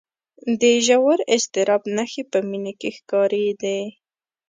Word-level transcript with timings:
د 0.61 0.63
ژور 0.85 1.19
اضطراب 1.35 1.83
نښې 1.95 2.23
په 2.31 2.39
مينې 2.49 2.73
کې 2.79 2.89
ښکارېدې 2.97 3.79